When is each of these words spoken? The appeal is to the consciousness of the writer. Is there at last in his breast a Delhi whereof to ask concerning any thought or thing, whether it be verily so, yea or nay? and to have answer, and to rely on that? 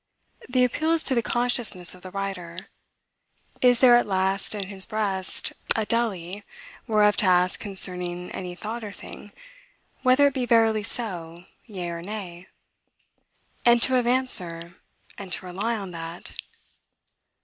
The 0.49 0.63
appeal 0.63 0.93
is 0.93 1.03
to 1.03 1.13
the 1.13 1.21
consciousness 1.21 1.93
of 1.93 2.01
the 2.01 2.09
writer. 2.09 2.69
Is 3.61 3.81
there 3.81 3.95
at 3.95 4.07
last 4.07 4.55
in 4.55 4.65
his 4.65 4.83
breast 4.83 5.53
a 5.75 5.85
Delhi 5.85 6.43
whereof 6.87 7.17
to 7.17 7.27
ask 7.27 7.59
concerning 7.59 8.31
any 8.31 8.55
thought 8.55 8.83
or 8.83 8.91
thing, 8.91 9.31
whether 10.01 10.25
it 10.25 10.33
be 10.33 10.47
verily 10.47 10.81
so, 10.81 11.45
yea 11.67 11.89
or 11.91 12.01
nay? 12.01 12.47
and 13.63 13.79
to 13.83 13.93
have 13.93 14.07
answer, 14.07 14.75
and 15.19 15.31
to 15.33 15.45
rely 15.45 15.75
on 15.75 15.91
that? 15.91 16.31